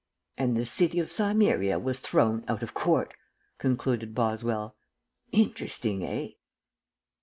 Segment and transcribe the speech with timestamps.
[0.35, 3.13] "And the city of Cimmeria was thrown out of court,"
[3.59, 4.75] concluded Boswell.
[5.31, 6.29] "Interesting, eh?"